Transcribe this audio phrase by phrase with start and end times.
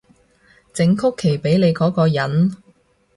[0.73, 2.57] 整曲奇畀你嗰個人